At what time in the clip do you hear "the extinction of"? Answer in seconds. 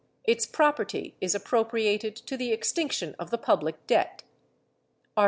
2.35-3.29